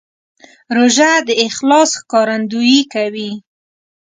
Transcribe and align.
روژه 0.75 1.11
د 1.27 1.29
اخلاص 1.45 1.89
ښکارندویي 1.99 2.81
کوي. 2.93 3.31